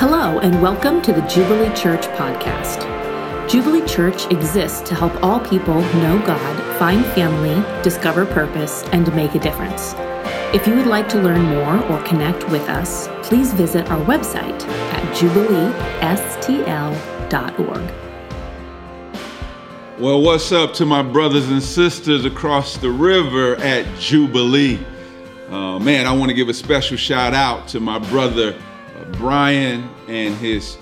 [0.00, 2.86] Hello, and welcome to the Jubilee Church podcast.
[3.50, 9.34] Jubilee Church exists to help all people know God, find family, discover purpose, and make
[9.34, 9.94] a difference.
[10.54, 14.62] If you would like to learn more or connect with us, please visit our website
[14.92, 17.92] at jubileestl.org.
[19.98, 24.78] Well, what's up to my brothers and sisters across the river at Jubilee?
[25.50, 28.54] Uh, man, I want to give a special shout out to my brother
[29.12, 30.76] Brian and his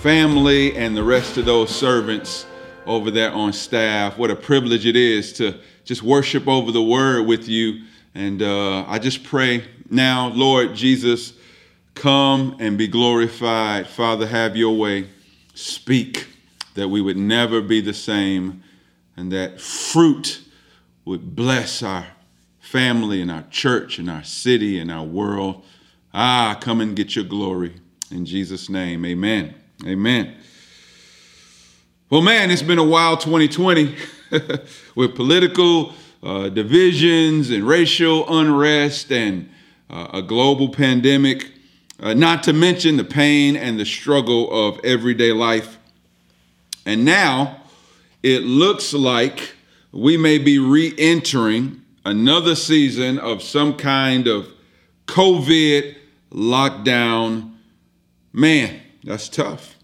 [0.00, 2.46] family and the rest of those servants
[2.86, 4.16] over there on staff.
[4.16, 7.84] What a privilege it is to just worship over the word with you.
[8.14, 11.34] And uh, I just pray now, Lord Jesus,
[11.94, 13.86] come and be glorified.
[13.86, 15.08] Father, have your way.
[15.54, 16.26] Speak
[16.74, 18.62] that we would never be the same,
[19.16, 20.42] and that fruit
[21.04, 22.06] would bless our
[22.60, 25.64] family and our church and our city and our world.
[26.12, 27.74] Ah, come and get your glory.
[28.10, 29.54] In Jesus' name, amen.
[29.86, 30.36] Amen.
[32.08, 33.96] Well, man, it's been a wild 2020
[34.94, 39.50] with political uh, divisions and racial unrest and
[39.90, 41.50] uh, a global pandemic,
[42.00, 45.78] uh, not to mention the pain and the struggle of everyday life.
[46.84, 47.62] And now
[48.22, 49.54] it looks like
[49.92, 54.48] we may be re entering another season of some kind of
[55.06, 55.96] COVID
[56.30, 57.54] lockdown.
[58.32, 59.76] Man, that's tough.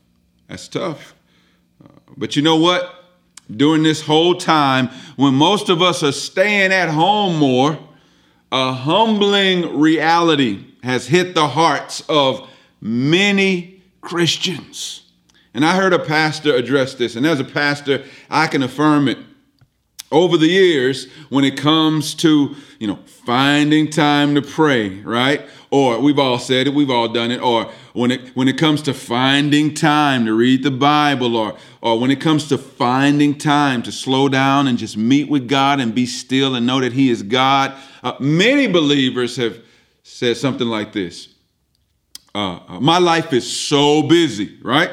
[0.48, 1.14] That's tough.
[1.83, 3.05] Uh, but you know what?
[3.51, 7.79] During this whole time, when most of us are staying at home more,
[8.51, 12.48] a humbling reality has hit the hearts of
[12.81, 15.11] many Christians.
[15.55, 19.19] And I heard a pastor address this, and as a pastor, I can affirm it.
[20.12, 25.42] Over the years, when it comes to, you know, finding time to pray, right?
[25.70, 28.83] Or we've all said it, we've all done it, or when it when it comes
[28.83, 33.83] to finding time to read the Bible, or or when it comes to finding time
[33.84, 37.08] to slow down and just meet with God and be still and know that He
[37.08, 37.74] is God.
[38.02, 39.58] Uh, many believers have
[40.02, 41.28] said something like this.
[42.34, 44.90] Uh, uh my life is so busy, right?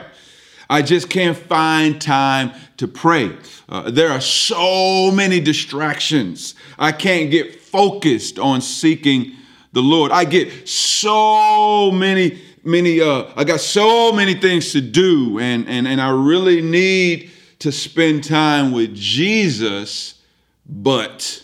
[0.70, 3.36] I just can't find time to pray.
[3.68, 6.54] Uh, there are so many distractions.
[6.78, 9.34] I can't get focused on seeking
[9.74, 10.12] the Lord.
[10.12, 15.88] I get so many, many, uh, I got so many things to do, and, and,
[15.88, 20.22] and I really need to spend time with Jesus,
[20.66, 21.44] but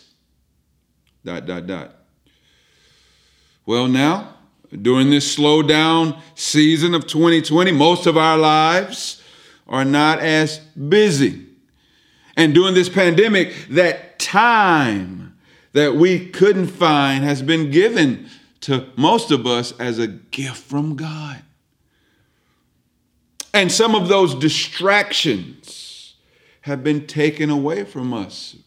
[1.24, 1.96] dot, dot, dot.
[3.66, 4.35] Well, now,
[4.82, 9.22] during this slow down season of 2020, most of our lives
[9.68, 11.46] are not as busy.
[12.38, 15.38] And during this pandemic, that time
[15.74, 18.30] that we couldn't find has been given
[18.62, 21.42] to most of us as a gift from God.
[23.54, 26.16] And some of those distractions
[26.62, 28.58] have been taken away from us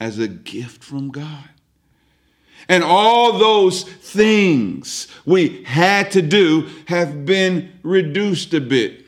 [0.00, 1.48] as a gift from God.
[2.68, 9.04] And all those things we had to do have been reduced a bit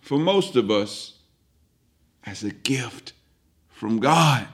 [0.00, 1.14] for most of us
[2.24, 3.12] as a gift
[3.68, 4.46] from God.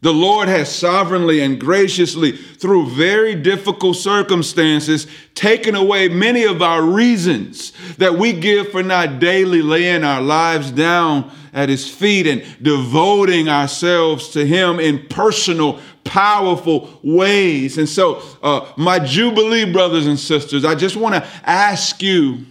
[0.00, 6.82] The Lord has sovereignly and graciously, through very difficult circumstances, taken away many of our
[6.82, 12.42] reasons that we give for not daily laying our lives down at His feet and
[12.62, 17.78] devoting ourselves to Him in personal, powerful ways.
[17.78, 22.44] And so, uh, my Jubilee brothers and sisters, I just want to ask you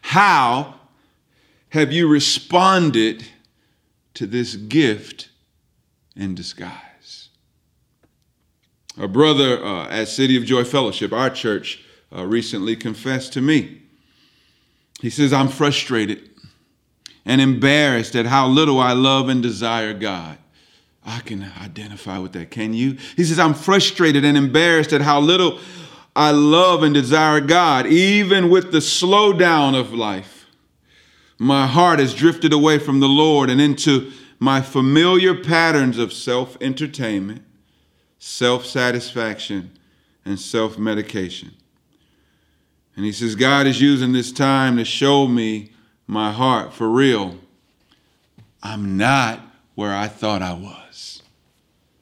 [0.00, 0.74] how
[1.70, 3.24] have you responded
[4.14, 5.28] to this gift?
[6.16, 7.28] in disguise.
[8.98, 11.82] A brother uh, at City of Joy Fellowship, our church,
[12.14, 13.82] uh, recently confessed to me.
[15.00, 16.30] He says, I'm frustrated
[17.24, 20.38] and embarrassed at how little I love and desire God.
[21.04, 22.50] I can identify with that.
[22.50, 22.96] Can you?
[23.16, 25.58] He says, I'm frustrated and embarrassed at how little
[26.14, 30.46] I love and desire God, even with the slowdown of life.
[31.38, 36.56] My heart has drifted away from the Lord and into my familiar patterns of self
[36.60, 37.42] entertainment,
[38.18, 39.76] self satisfaction,
[40.24, 41.52] and self medication.
[42.94, 45.71] And he says, God is using this time to show me
[46.12, 47.36] my heart for real.
[48.62, 49.40] I'm not
[49.74, 51.22] where I thought I was.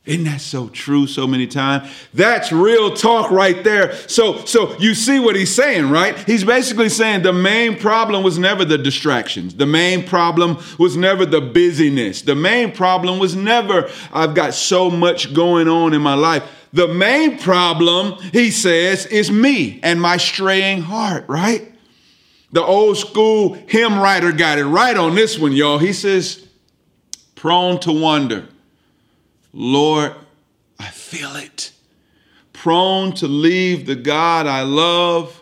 [0.06, 1.88] Isn't that so true so many times?
[2.12, 3.94] That's real talk right there.
[4.08, 6.18] So, so you see what he's saying, right?
[6.18, 9.54] He's basically saying the main problem was never the distractions.
[9.54, 12.22] The main problem was never the busyness.
[12.22, 16.42] The main problem was never, I've got so much going on in my life.
[16.72, 21.72] the main problem, he says, is me and my straying heart, right?
[22.52, 25.78] The old school hymn writer got it right on this one, y'all.
[25.78, 26.46] He says,
[27.34, 28.48] prone to wonder.
[29.52, 30.14] Lord,
[30.78, 31.72] I feel it.
[32.52, 35.39] Prone to leave the God I love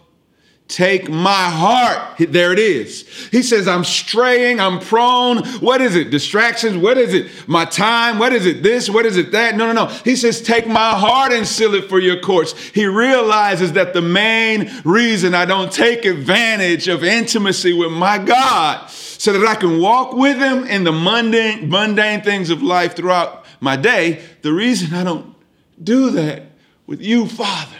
[0.68, 2.18] Take my heart.
[2.18, 3.08] There it is.
[3.30, 5.38] He says, I'm straying, I'm prone.
[5.60, 6.10] What is it?
[6.10, 6.76] Distractions?
[6.76, 7.48] What is it?
[7.48, 8.18] My time?
[8.18, 8.62] What is it?
[8.62, 8.90] This?
[8.90, 9.32] What is it?
[9.32, 9.56] That?
[9.56, 9.86] No, no, no.
[10.04, 12.52] He says, Take my heart and seal it for your courts.
[12.52, 18.90] He realizes that the main reason I don't take advantage of intimacy with my God
[18.90, 23.46] so that I can walk with Him in the mundane, mundane things of life throughout
[23.60, 25.34] my day, the reason I don't
[25.82, 26.42] do that
[26.86, 27.74] with you, Father,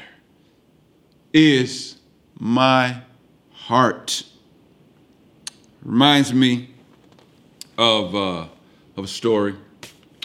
[1.34, 1.97] is
[2.38, 3.02] my
[3.52, 4.24] heart.
[5.82, 6.70] Reminds me
[7.76, 8.46] of, uh,
[8.96, 9.54] of a story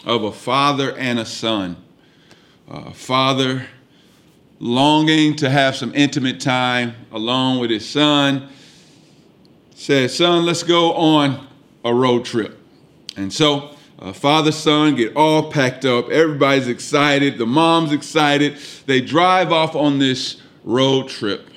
[0.04, 1.76] of a father and a son.
[2.68, 3.66] A father
[4.58, 8.48] longing to have some intimate time alone with his son
[9.74, 11.46] says, Son, let's go on
[11.84, 12.58] a road trip.
[13.16, 16.08] And so, uh, father, son get all packed up.
[16.10, 17.38] Everybody's excited.
[17.38, 18.58] The mom's excited.
[18.86, 21.48] They drive off on this road trip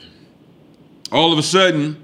[1.12, 2.04] all of a sudden,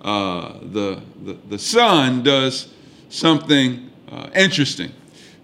[0.00, 2.68] uh, the, the, the son does
[3.08, 4.92] something uh, interesting.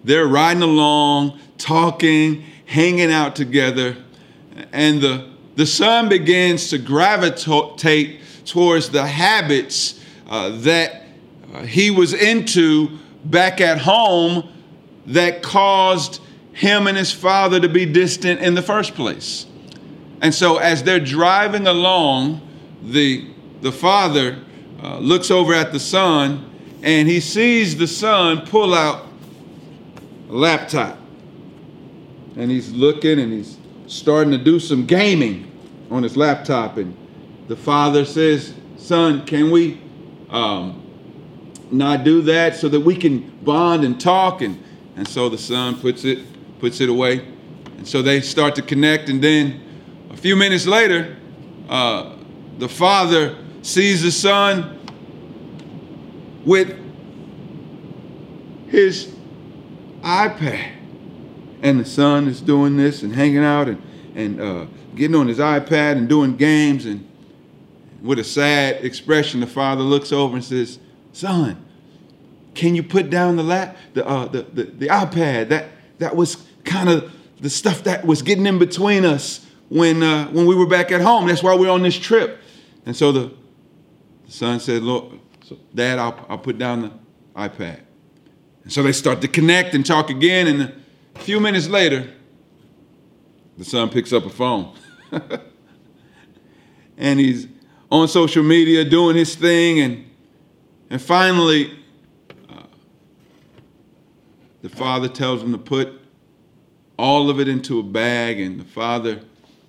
[0.05, 3.96] They're riding along, talking, hanging out together,
[4.73, 11.05] and the, the son begins to gravitate towards the habits uh, that
[11.52, 14.49] uh, he was into back at home
[15.06, 16.20] that caused
[16.52, 19.47] him and his father to be distant in the first place.
[20.20, 22.40] And so, as they're driving along,
[22.85, 23.31] the,
[23.63, 24.39] the father
[24.83, 26.51] uh, looks over at the son
[26.83, 29.07] and he sees the son pull out
[30.29, 30.99] a laptop.
[32.37, 35.51] And he's looking and he's starting to do some gaming
[35.91, 36.77] on his laptop.
[36.77, 36.97] And
[37.49, 39.81] the father says, Son, can we
[40.29, 40.83] um,
[41.71, 44.43] not do that so that we can bond and talk?
[44.43, 44.63] And,
[44.97, 46.19] and so the son puts it,
[46.61, 47.27] puts it away.
[47.79, 49.09] And so they start to connect.
[49.09, 49.63] And then
[50.11, 51.17] a few minutes later,
[51.69, 52.17] uh,
[52.59, 54.81] the father sees the son
[56.45, 56.79] with
[58.69, 59.15] his
[60.03, 60.73] iPad.
[61.62, 63.83] And the son is doing this and hanging out and,
[64.15, 66.85] and uh, getting on his iPad and doing games.
[66.85, 67.09] And
[68.03, 70.79] with a sad expression, the father looks over and says,
[71.12, 71.65] Son,
[72.55, 75.49] can you put down the lap, the, uh, the, the, the iPad?
[75.49, 75.69] That,
[75.99, 80.47] that was kind of the stuff that was getting in between us when, uh, when
[80.47, 81.27] we were back at home.
[81.27, 82.41] That's why we're on this trip.
[82.87, 83.33] And so the,
[84.27, 86.93] the son said, Lord, so Dad, I'll, I'll put down the
[87.37, 87.81] iPad.
[88.63, 90.47] And so they start to connect and talk again.
[90.47, 90.73] And
[91.15, 92.11] a few minutes later,
[93.59, 94.75] the son picks up a phone.
[96.97, 97.47] and he's
[97.91, 99.81] on social media doing his thing.
[99.81, 100.11] And,
[100.91, 101.79] and finally,
[102.49, 102.63] uh,
[104.63, 106.01] the father tells him to put
[106.99, 108.41] all of it into a bag.
[108.41, 109.21] And the father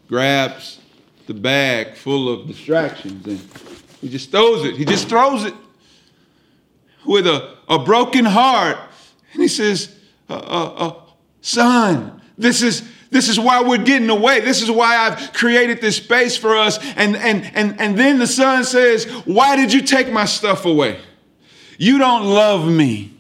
[0.08, 0.80] grabs
[1.28, 3.40] the bag full of distractions and
[4.02, 4.76] he just throws it.
[4.76, 5.54] He just throws it
[7.06, 8.78] with a, a broken heart.
[9.34, 9.96] And he says,
[10.30, 11.02] uh, uh, uh,
[11.42, 12.90] Son, this is.
[13.12, 14.42] This is why we're getting away.
[14.42, 16.80] This is why I've created this space for us.
[16.98, 21.00] And, and, and, and then the son says, Why did you take my stuff away?
[21.78, 23.14] You don't love me.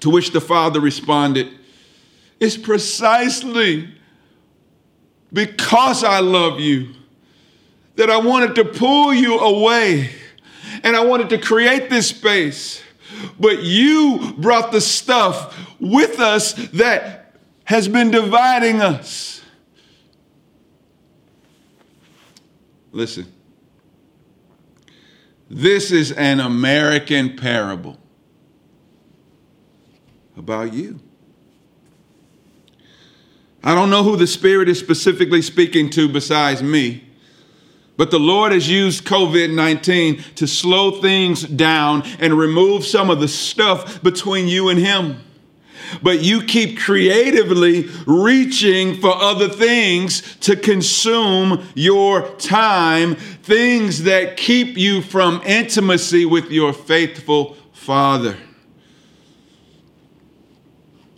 [0.00, 1.52] To which the father responded,
[2.40, 3.94] It's precisely
[5.32, 6.94] because I love you
[7.96, 10.10] that I wanted to pull you away
[10.82, 12.82] and I wanted to create this space.
[13.38, 19.42] But you brought the stuff with us that has been dividing us.
[22.92, 23.32] Listen,
[25.48, 27.98] this is an American parable
[30.36, 31.00] about you.
[33.62, 37.04] I don't know who the Spirit is specifically speaking to besides me.
[37.96, 43.20] But the Lord has used COVID 19 to slow things down and remove some of
[43.20, 45.22] the stuff between you and Him.
[46.02, 54.78] But you keep creatively reaching for other things to consume your time, things that keep
[54.78, 58.36] you from intimacy with your faithful Father.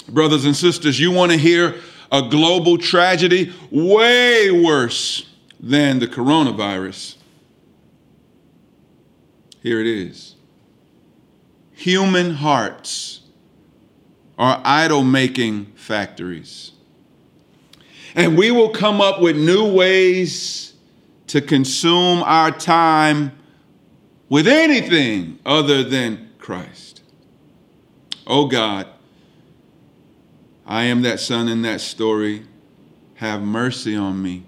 [0.08, 1.76] Brothers and sisters, you want to hear
[2.12, 5.26] a global tragedy way worse
[5.59, 7.16] than the coronavirus.
[9.62, 10.35] Here it is.
[11.73, 13.21] Human hearts
[14.38, 16.73] are idol making factories.
[18.14, 20.75] And we will come up with new ways
[21.28, 23.33] to consume our time
[24.28, 27.02] with anything other than Christ.
[28.26, 28.87] Oh God,
[30.66, 32.47] I am that son in that story.
[33.14, 34.45] Have mercy on me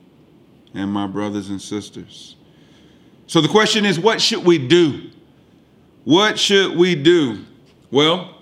[0.74, 2.36] and my brothers and sisters.
[3.26, 5.10] So the question is what should we do?
[6.04, 7.44] What should we do?
[7.90, 8.38] Well,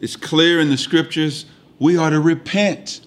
[0.00, 1.46] it's clear in the scriptures
[1.78, 3.00] we are to repent.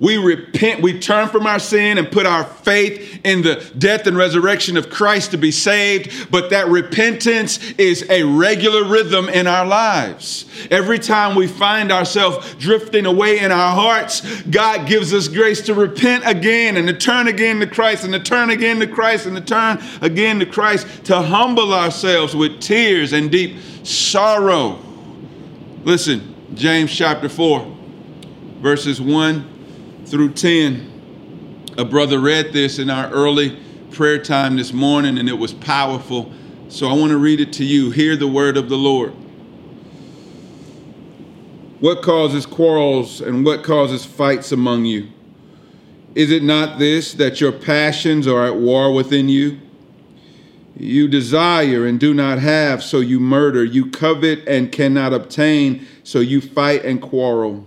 [0.00, 4.16] We repent, we turn from our sin and put our faith in the death and
[4.16, 6.30] resurrection of Christ to be saved.
[6.30, 10.46] But that repentance is a regular rhythm in our lives.
[10.70, 15.74] Every time we find ourselves drifting away in our hearts, God gives us grace to
[15.74, 19.36] repent again and to turn again to Christ and to turn again to Christ and
[19.36, 24.78] to turn again to Christ, to humble ourselves with tears and deep sorrow.
[25.84, 27.76] Listen, James chapter 4,
[28.62, 29.59] verses 1
[30.10, 31.72] through 10.
[31.78, 33.56] A brother read this in our early
[33.92, 36.32] prayer time this morning, and it was powerful.
[36.68, 37.90] So I want to read it to you.
[37.92, 39.12] Hear the word of the Lord.
[41.78, 45.08] What causes quarrels and what causes fights among you?
[46.16, 49.60] Is it not this, that your passions are at war within you?
[50.76, 53.64] You desire and do not have, so you murder.
[53.64, 57.66] You covet and cannot obtain, so you fight and quarrel.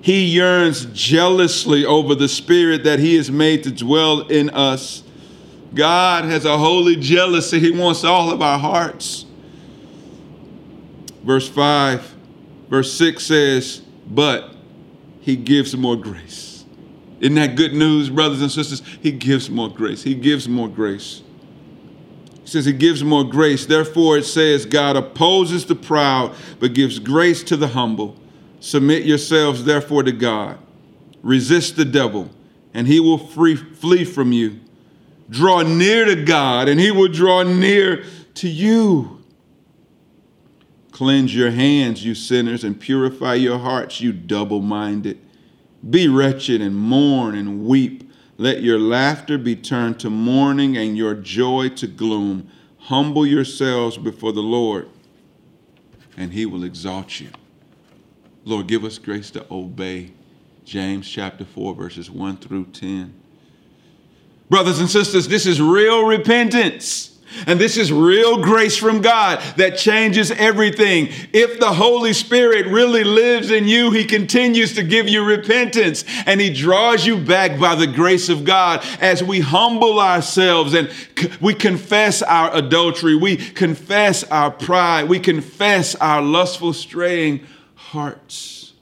[0.00, 5.02] he yearns jealously over the spirit that he has made to dwell in us.
[5.74, 7.58] God has a holy jealousy.
[7.58, 9.26] He wants all of our hearts.
[11.24, 12.14] Verse 5,
[12.70, 14.54] verse 6 says, But
[15.20, 16.64] he gives more grace.
[17.20, 18.82] Isn't that good news, brothers and sisters?
[19.02, 20.02] He gives more grace.
[20.02, 21.22] He gives more grace.
[22.44, 23.66] He says he gives more grace.
[23.66, 28.16] Therefore, it says, God opposes the proud, but gives grace to the humble.
[28.60, 30.58] Submit yourselves therefore to God.
[31.22, 32.30] Resist the devil,
[32.74, 34.60] and he will free, flee from you.
[35.30, 39.22] Draw near to God, and he will draw near to you.
[40.90, 45.20] Cleanse your hands, you sinners, and purify your hearts, you double minded.
[45.88, 48.10] Be wretched and mourn and weep.
[48.36, 52.48] Let your laughter be turned to mourning and your joy to gloom.
[52.78, 54.88] Humble yourselves before the Lord,
[56.16, 57.28] and he will exalt you.
[58.48, 60.12] Lord, give us grace to obey.
[60.64, 63.14] James chapter 4, verses 1 through 10.
[64.50, 67.14] Brothers and sisters, this is real repentance.
[67.46, 71.08] And this is real grace from God that changes everything.
[71.32, 76.40] If the Holy Spirit really lives in you, He continues to give you repentance and
[76.40, 80.90] He draws you back by the grace of God as we humble ourselves and
[81.38, 87.46] we confess our adultery, we confess our pride, we confess our lustful straying
[87.88, 88.72] hearts.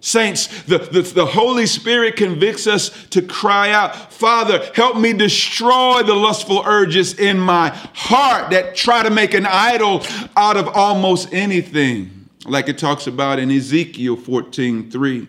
[0.00, 6.02] Saints, the, the, the, Holy Spirit convicts us to cry out, Father, help me destroy
[6.02, 10.02] the lustful urges in my heart that try to make an idol
[10.34, 15.28] out of almost anything, like it talks about in Ezekiel 14 3.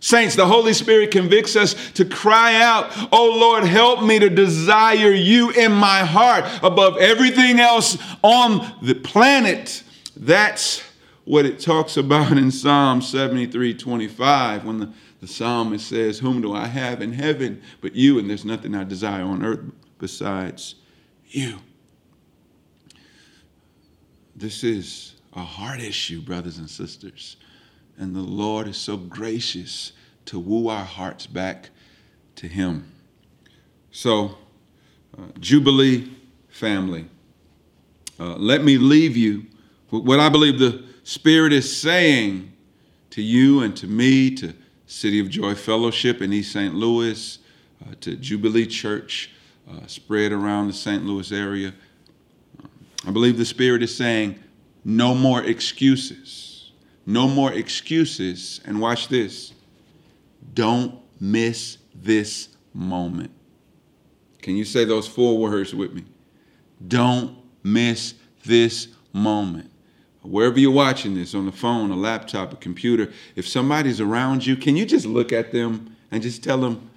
[0.00, 5.12] Saints, the Holy Spirit convicts us to cry out, Oh Lord, help me to desire
[5.12, 9.84] you in my heart above everything else on the planet.
[10.16, 10.82] That's
[11.24, 16.52] what it talks about in Psalm 73 25 when the, the psalmist says, Whom do
[16.52, 18.18] I have in heaven but you?
[18.18, 19.60] And there's nothing I desire on earth
[19.98, 20.76] besides
[21.28, 21.58] you.
[24.34, 27.36] This is a heart issue, brothers and sisters.
[27.98, 29.92] And the Lord is so gracious
[30.26, 31.70] to woo our hearts back
[32.36, 32.90] to Him.
[33.90, 34.38] So,
[35.18, 36.10] uh, Jubilee
[36.48, 37.06] family,
[38.18, 39.46] uh, let me leave you
[39.90, 42.52] with what I believe the Spirit is saying
[43.10, 44.54] to you and to me, to
[44.86, 46.72] City of Joy Fellowship in East St.
[46.72, 47.40] Louis,
[47.82, 49.32] uh, to Jubilee Church
[49.68, 51.04] uh, spread around the St.
[51.04, 51.74] Louis area.
[52.62, 52.68] Uh,
[53.08, 54.38] I believe the Spirit is saying,
[54.84, 56.70] no more excuses.
[57.06, 58.60] No more excuses.
[58.64, 59.52] And watch this
[60.54, 63.32] don't miss this moment.
[64.42, 66.04] Can you say those four words with me?
[66.86, 68.14] Don't miss
[68.44, 69.69] this moment
[70.22, 74.56] wherever you're watching this on the phone, a laptop, a computer, if somebody's around you,
[74.56, 76.90] can you just look at them and just tell them,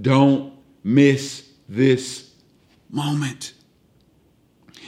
[0.00, 2.32] Don't miss this
[2.90, 3.54] moment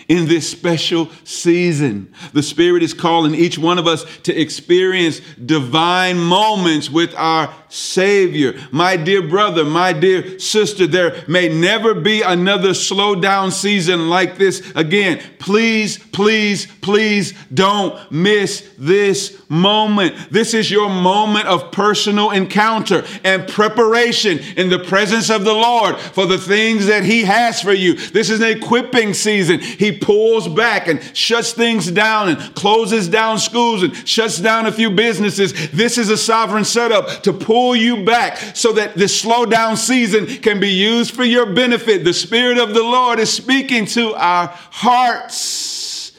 [0.09, 2.13] in this special season.
[2.33, 8.55] The Spirit is calling each one of us to experience divine moments with our Savior.
[8.71, 14.39] My dear brother, my dear sister, there may never be another slow down season like
[14.39, 15.21] this again.
[15.39, 20.17] Please, please, please don't miss this moment.
[20.31, 25.97] This is your moment of personal encounter and preparation in the presence of the Lord
[25.97, 27.95] for the things that He has for you.
[27.95, 29.61] This is an equipping season.
[29.61, 34.73] He pulls back and shuts things down and closes down schools and shuts down a
[34.73, 35.71] few businesses.
[35.71, 40.27] This is a sovereign setup to pull you back so that this slow down season
[40.27, 42.05] can be used for your benefit.
[42.05, 46.13] The Spirit of the Lord is speaking to our hearts.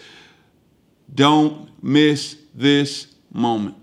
[1.14, 3.76] Don't miss this moment.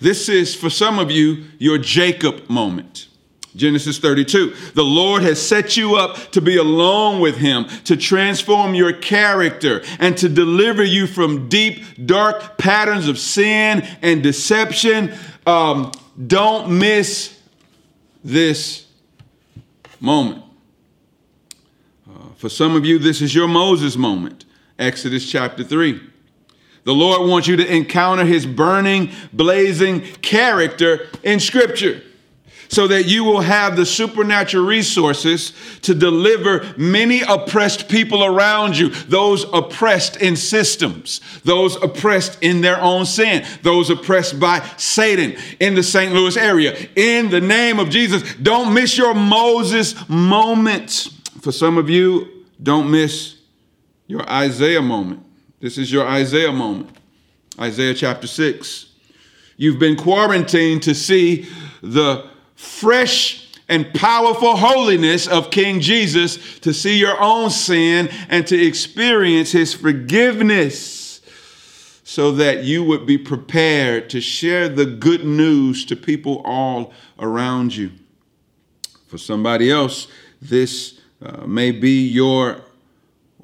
[0.00, 3.08] This is, for some of you, your Jacob moment.
[3.56, 4.54] Genesis 32.
[4.74, 9.82] The Lord has set you up to be alone with Him, to transform your character,
[9.98, 15.14] and to deliver you from deep, dark patterns of sin and deception.
[15.46, 15.92] Um,
[16.26, 17.40] don't miss
[18.24, 18.86] this
[20.00, 20.42] moment.
[22.08, 24.44] Uh, for some of you, this is your Moses moment.
[24.78, 26.00] Exodus chapter 3.
[26.84, 32.02] The Lord wants you to encounter His burning, blazing character in Scripture
[32.68, 38.88] so that you will have the supernatural resources to deliver many oppressed people around you,
[38.88, 45.74] those oppressed in systems, those oppressed in their own sin, those oppressed by Satan in
[45.74, 46.12] the St.
[46.12, 46.88] Louis area.
[46.96, 51.08] In the name of Jesus, don't miss your Moses moment.
[51.40, 53.36] For some of you, don't miss
[54.06, 55.24] your Isaiah moment.
[55.64, 56.94] This is your Isaiah moment.
[57.58, 58.84] Isaiah chapter 6.
[59.56, 61.48] You've been quarantined to see
[61.82, 68.62] the fresh and powerful holiness of King Jesus to see your own sin and to
[68.62, 71.22] experience his forgiveness
[72.02, 77.74] so that you would be prepared to share the good news to people all around
[77.74, 77.90] you.
[79.06, 80.08] For somebody else,
[80.42, 82.60] this uh, may be your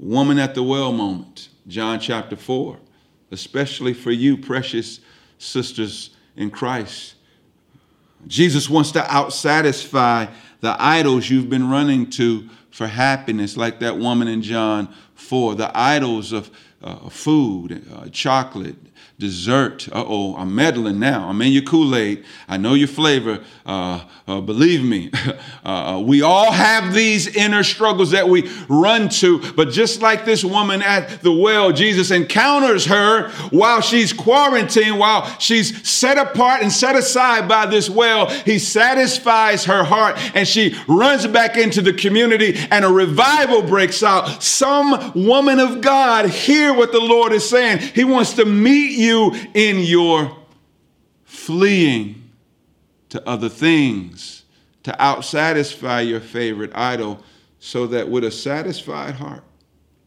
[0.01, 2.79] woman at the well moment, John chapter 4,
[3.31, 5.01] especially for you, precious
[5.39, 7.15] sisters in Christ.
[8.27, 14.29] Jesus wants to outsatisfy the idols you've been running to for happiness, like that woman
[14.29, 16.51] in John 4, the idols of
[16.83, 18.77] uh, food, uh, chocolate,
[19.21, 19.87] dessert.
[19.93, 21.29] Uh oh, I'm meddling now.
[21.29, 22.25] I'm in your Kool Aid.
[22.49, 23.41] I know your flavor.
[23.67, 25.11] Uh, uh, believe me,
[25.65, 29.53] uh, uh, we all have these inner struggles that we run to.
[29.53, 35.27] But just like this woman at the well, Jesus encounters her while she's quarantined, while
[35.39, 38.27] she's set apart and set aside by this well.
[38.31, 44.03] He satisfies her heart and she runs back into the community and a revival breaks
[44.03, 44.43] out.
[44.43, 47.81] Some woman of God, hear what the Lord is saying.
[47.95, 50.37] He wants to meet you in your
[51.25, 52.31] fleeing
[53.09, 54.45] to other things
[54.83, 57.23] to outsatisfy your favorite idol
[57.59, 59.45] so that with a satisfied heart,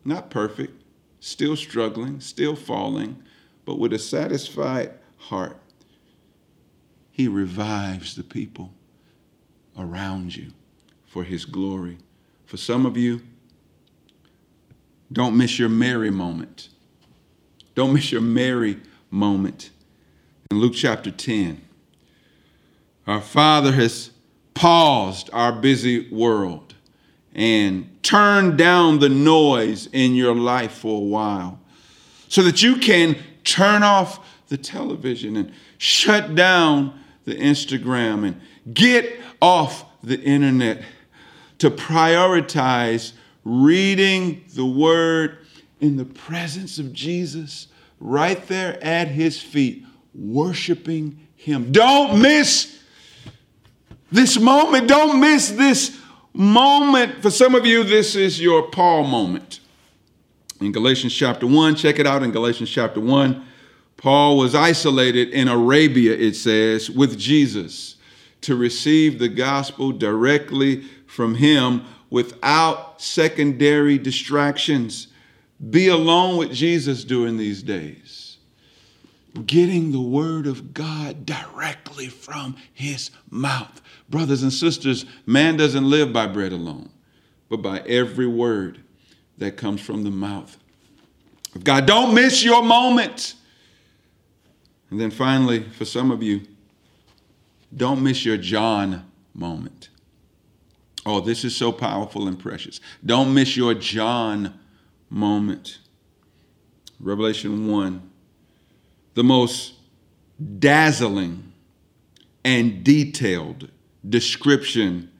[0.04, 0.84] not perfect,
[1.20, 3.22] still struggling, still falling,
[3.66, 5.58] but with a satisfied heart,
[7.12, 8.74] he revives the people
[9.78, 10.52] around you
[11.06, 11.98] for his glory.
[12.46, 13.22] For some of you,
[15.12, 16.70] don't miss your Mary moment.
[17.76, 18.80] Don't miss your Mary
[19.13, 19.69] moment.
[20.49, 21.62] In Luke chapter 10,
[23.06, 24.10] our Father has
[24.56, 26.73] paused our busy world
[27.36, 31.60] and turned down the noise in your life for a while
[32.28, 38.41] so that you can turn off the television and shut down the Instagram and
[38.73, 40.84] get off the internet
[41.60, 45.38] to prioritize reading the word
[45.80, 47.67] in the presence of Jesus
[48.04, 51.72] right there at his feet, worshiping him.
[51.72, 52.80] Don't miss
[54.12, 55.98] this moment, don't miss this
[56.34, 57.22] moment.
[57.22, 59.62] For some of you, this is your Paul moment.
[60.60, 63.46] In Galatians chapter 1, check it out in Galatians chapter 1.
[63.96, 67.96] Paul was isolated in Arabia, it says, with Jesus
[68.42, 75.08] to receive the gospel directly from him without secondary distractions.
[75.70, 78.38] Be alone with Jesus during these days.
[79.46, 83.82] Getting the word of God directly from his mouth.
[84.10, 86.89] Brothers and sisters, man doesn't live by bread alone,
[87.50, 88.80] but by every word
[89.38, 90.58] that comes from the mouth
[91.56, 91.86] of God.
[91.86, 93.36] Don't miss your moment.
[94.92, 96.42] And then finally, for some of you,
[97.76, 99.89] don't miss your John moment.
[101.06, 102.80] Oh, this is so powerful and precious.
[103.04, 104.60] Don't miss your John
[105.13, 105.80] moment.
[106.99, 108.10] Revelation 1,
[109.13, 109.73] the most
[110.60, 111.54] dazzling
[112.43, 113.69] and detailed
[114.08, 115.12] description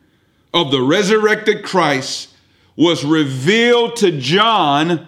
[0.54, 2.30] of the resurrected Christ
[2.76, 5.08] was revealed to John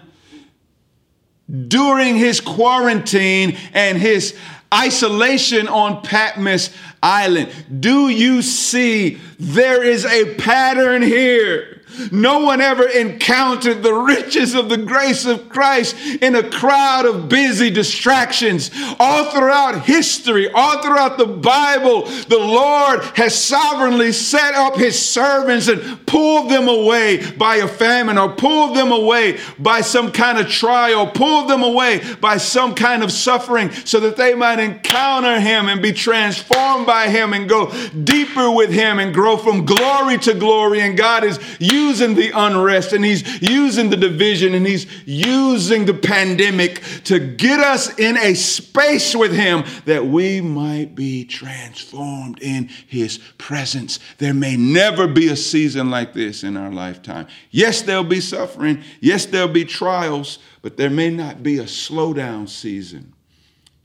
[1.68, 4.36] during his quarantine and his
[4.72, 6.70] isolation on Patmos
[7.02, 7.50] Island.
[7.80, 11.75] Do you see there is a pattern here?
[12.12, 17.28] No one ever encountered the riches of the grace of Christ in a crowd of
[17.28, 18.70] busy distractions.
[18.98, 25.68] All throughout history, all throughout the Bible, the Lord has sovereignly set up his servants
[25.68, 30.48] and pulled them away by a famine or pulled them away by some kind of
[30.48, 35.68] trial, pulled them away by some kind of suffering so that they might encounter him
[35.68, 37.72] and be transformed by him and go
[38.04, 40.80] deeper with him and grow from glory to glory.
[40.80, 45.84] And God is using using the unrest and he's using the division and he's using
[45.84, 52.40] the pandemic to get us in a space with him that we might be transformed
[52.42, 53.98] in his presence.
[54.18, 57.26] There may never be a season like this in our lifetime.
[57.50, 58.82] Yes, there'll be suffering.
[59.00, 63.12] Yes, there'll be trials, but there may not be a slowdown season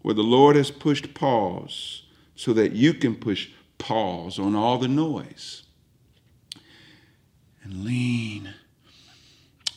[0.02, 2.04] where the Lord has pushed pause
[2.36, 5.64] so that you can push pause on all the noise
[7.64, 8.54] and lean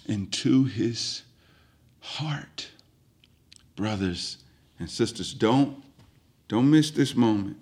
[0.06, 1.22] into his
[2.00, 2.68] heart.
[3.76, 4.38] Brothers
[4.78, 5.82] and sisters, don't,
[6.48, 7.56] don't miss this moment.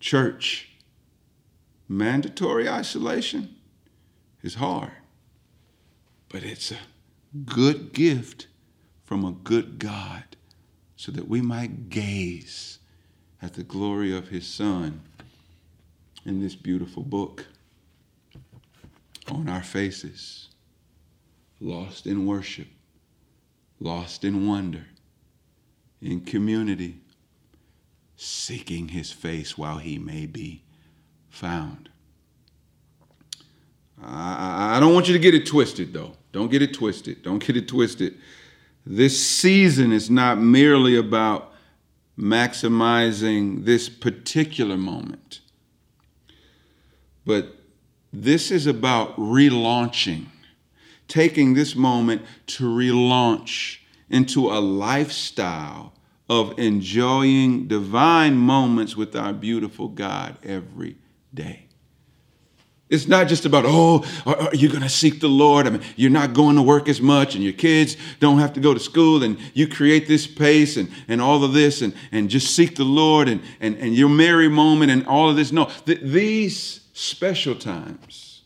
[0.00, 0.68] Church,
[1.88, 3.56] mandatory isolation
[4.42, 4.92] is hard,
[6.28, 6.78] but it's a
[7.44, 8.48] good gift
[9.04, 10.24] from a good God
[10.96, 12.78] so that we might gaze
[13.40, 15.00] at the glory of his Son
[16.24, 17.46] in this beautiful book
[19.32, 20.48] on our faces,
[21.60, 22.68] lost in worship,
[23.80, 24.86] lost in wonder,
[26.00, 27.00] in community,
[28.16, 30.62] seeking his face while he may be
[31.28, 31.88] found.
[34.02, 36.12] I, I don't want you to get it twisted, though.
[36.32, 37.22] Don't get it twisted.
[37.22, 38.18] Don't get it twisted.
[38.84, 41.52] This season is not merely about
[42.18, 45.40] maximizing this particular moment,
[47.24, 47.61] but
[48.12, 50.26] this is about relaunching,
[51.08, 53.78] taking this moment to relaunch
[54.10, 55.94] into a lifestyle
[56.28, 60.96] of enjoying divine moments with our beautiful God every
[61.32, 61.66] day.
[62.92, 65.66] It's not just about, oh, are, you going to seek the Lord?
[65.66, 68.60] I mean, you're not going to work as much, and your kids don't have to
[68.60, 72.28] go to school, and you create this pace and, and all of this, and, and
[72.28, 75.52] just seek the Lord and, and, and your Mary moment and all of this.
[75.52, 78.42] No, th- these special times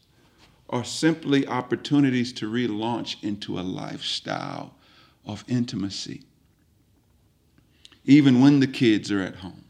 [0.70, 4.76] are simply opportunities to relaunch into a lifestyle
[5.24, 6.22] of intimacy.
[8.04, 9.64] Even when the kids are at home,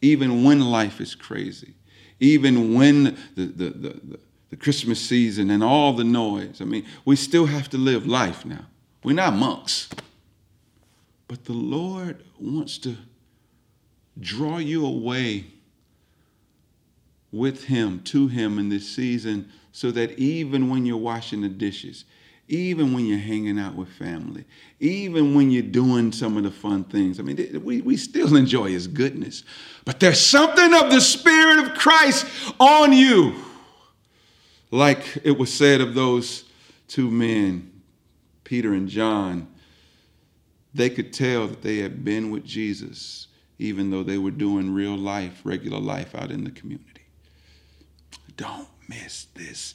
[0.00, 1.74] even when life is crazy,
[2.20, 4.18] even when the, the, the,
[4.50, 6.60] the, Christmas season and all the noise.
[6.60, 8.66] I mean, we still have to live life now.
[9.04, 9.88] We're not monks.
[11.28, 12.96] But the Lord wants to
[14.18, 15.46] draw you away
[17.30, 22.04] with Him, to Him in this season, so that even when you're washing the dishes,
[22.48, 24.44] even when you're hanging out with family,
[24.80, 27.20] even when you're doing some of the fun things.
[27.20, 29.44] I mean, we, we still enjoy His goodness.
[29.84, 32.26] But there's something of the Spirit of Christ
[32.58, 33.34] on you.
[34.70, 36.44] Like it was said of those
[36.88, 37.82] two men,
[38.44, 39.48] Peter and John,
[40.72, 44.96] they could tell that they had been with Jesus, even though they were doing real
[44.96, 47.02] life, regular life out in the community.
[48.36, 49.74] Don't miss this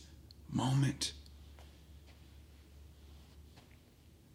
[0.52, 1.14] moment.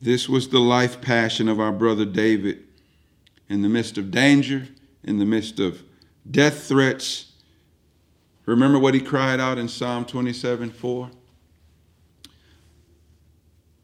[0.01, 2.65] This was the life passion of our brother David
[3.49, 4.69] in the midst of danger,
[5.03, 5.83] in the midst of
[6.31, 7.33] death threats.
[8.47, 11.11] Remember what he cried out in Psalm 27 4?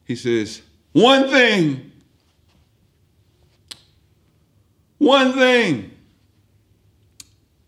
[0.05, 0.61] He says,
[0.93, 1.91] One thing,
[4.97, 5.91] one thing.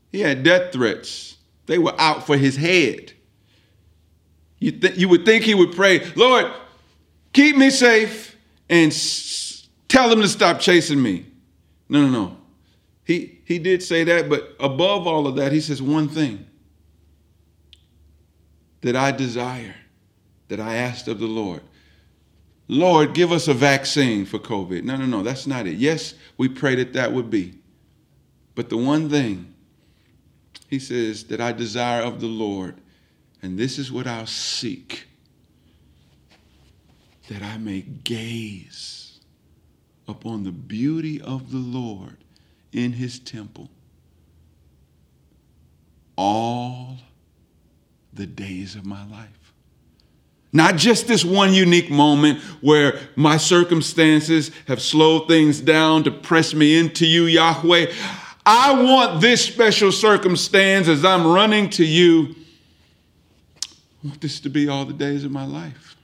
[0.10, 1.38] He had death threats.
[1.66, 3.12] They were out for his head.
[4.58, 6.52] You, th- you would think he would pray, Lord,
[7.34, 8.37] keep me safe
[8.70, 8.92] and
[9.88, 11.26] tell them to stop chasing me.
[11.90, 12.38] No, no, no.
[13.04, 16.46] He, he did say that, but above all of that, he says one thing
[18.82, 19.76] that I desire,
[20.50, 21.62] that I asked of the Lord.
[22.68, 24.84] Lord, give us a vaccine for COVID.
[24.84, 25.78] No, no, no, that's not it.
[25.78, 27.54] Yes, we pray that that would be.
[28.56, 29.54] But the one thing
[30.70, 32.76] He says, That I desire of the Lord,
[33.42, 35.06] and this is what I'll seek,
[37.28, 39.20] that I may gaze
[40.08, 42.18] upon the beauty of the Lord
[42.72, 43.70] in his temple
[46.18, 46.98] all
[48.14, 49.54] the days of my life.
[50.54, 56.54] Not just this one unique moment where my circumstances have slowed things down to press
[56.54, 57.92] me into you, Yahweh.
[58.46, 62.34] I want this special circumstance as I'm running to you.
[63.66, 65.97] I want this to be all the days of my life.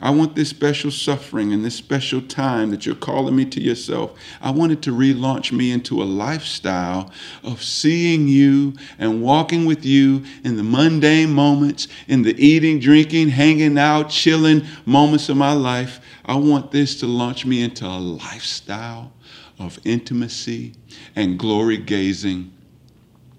[0.00, 4.18] I want this special suffering and this special time that you're calling me to yourself.
[4.40, 7.12] I want it to relaunch me into a lifestyle
[7.44, 13.28] of seeing you and walking with you in the mundane moments, in the eating, drinking,
[13.28, 16.00] hanging out, chilling moments of my life.
[16.24, 19.12] I want this to launch me into a lifestyle
[19.60, 20.74] of intimacy
[21.14, 22.52] and glory gazing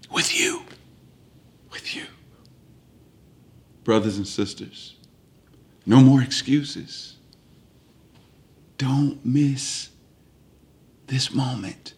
[0.09, 0.63] with you.
[1.69, 2.05] With you.
[3.83, 4.94] Brothers and sisters
[5.85, 7.15] no more excuses.
[8.77, 9.89] Don't miss
[11.07, 11.93] this moment.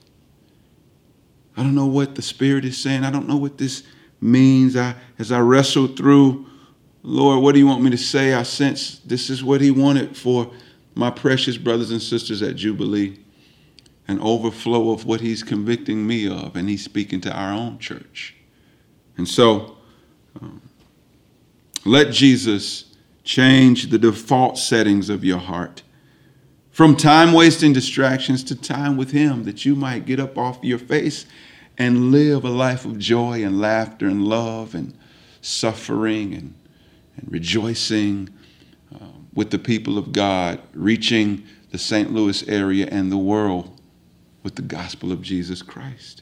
[1.56, 3.04] I don't know what the Spirit is saying.
[3.04, 3.84] I don't know what this
[4.22, 4.76] means.
[4.76, 6.46] I, as I wrestle through,
[7.02, 8.34] Lord, what do you want me to say?
[8.34, 10.52] I sense this is what He wanted for
[10.94, 13.20] my precious brothers and sisters at Jubilee
[14.08, 18.36] an overflow of what He's convicting me of, and He's speaking to our own church.
[19.18, 19.78] And so,
[20.40, 20.62] um,
[21.86, 22.87] let Jesus
[23.28, 25.84] Change the default settings of your heart.
[26.72, 30.80] From time wasting distractions to time with Him, that you might get up off your
[30.80, 31.26] face
[31.78, 34.98] and live a life of joy and laughter and love and
[35.42, 36.54] suffering and,
[37.18, 38.30] and rejoicing
[38.96, 42.14] uh, with the people of God, reaching the St.
[42.14, 43.78] Louis area and the world
[44.42, 46.22] with the gospel of Jesus Christ.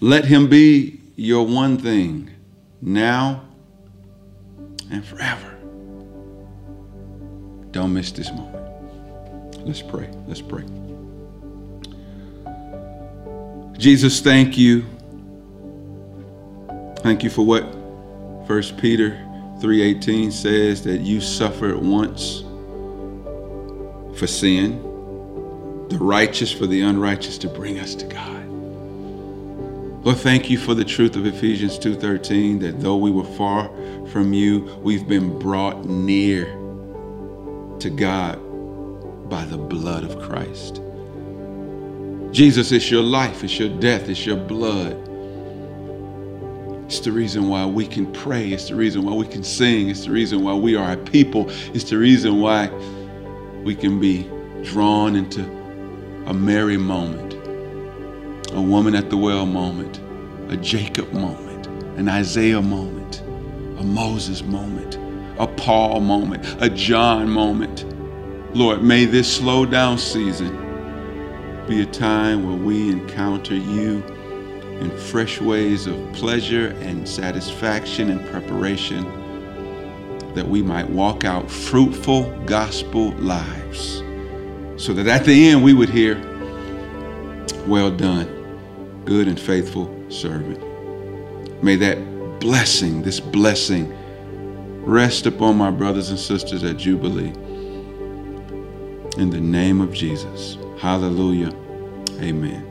[0.00, 2.32] Let Him be your one thing
[2.82, 3.44] now
[4.90, 5.56] and forever.
[7.70, 9.66] Don't miss this moment.
[9.66, 10.08] Let's pray.
[10.26, 10.64] Let's pray.
[13.78, 14.84] Jesus, thank you.
[16.98, 19.18] Thank you for what 1 Peter
[19.60, 22.42] 3:18 says that you suffered once
[24.18, 24.78] for sin,
[25.88, 28.44] the righteous for the unrighteous to bring us to God.
[30.04, 33.70] Lord, thank you for the truth of Ephesians 2:13 that though we were far
[34.10, 36.46] from you, we've been brought near
[37.78, 38.36] to God
[39.28, 40.82] by the blood of Christ.
[42.32, 44.96] Jesus, it's your life, it's your death, it's your blood.
[46.86, 48.50] It's the reason why we can pray.
[48.52, 49.88] It's the reason why we can sing.
[49.88, 51.46] It's the reason why we are a people.
[51.72, 52.68] It's the reason why
[53.62, 54.28] we can be
[54.64, 55.42] drawn into
[56.26, 57.30] a Mary moment
[58.52, 60.00] a woman at the well moment,
[60.48, 61.66] a Jacob moment,
[61.98, 63.22] an Isaiah moment,
[63.80, 64.98] a Moses moment,
[65.38, 67.86] a Paul moment, a John moment.
[68.54, 70.54] Lord, may this slow down season
[71.66, 74.04] be a time where we encounter you
[74.80, 79.02] in fresh ways of pleasure and satisfaction and preparation
[80.34, 84.02] that we might walk out fruitful gospel lives
[84.76, 86.16] so that at the end we would hear,
[87.66, 88.28] Well done
[89.06, 90.62] good and faithful servant.
[91.62, 92.09] May that
[92.40, 93.94] blessing, this blessing,
[94.82, 97.32] rest upon my brothers and sisters at Jubilee.
[99.18, 100.56] In the name of Jesus.
[100.78, 101.54] Hallelujah.
[102.20, 102.66] Amen.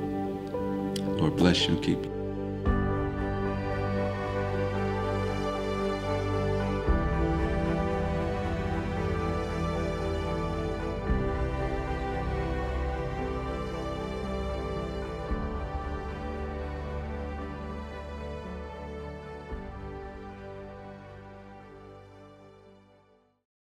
[1.17, 2.08] Lord bless you and keep you.